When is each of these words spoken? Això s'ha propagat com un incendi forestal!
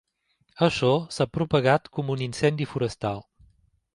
Això 0.67 0.87
s'ha 1.17 1.27
propagat 1.35 1.91
com 1.99 2.11
un 2.15 2.25
incendi 2.29 2.69
forestal! 2.75 3.25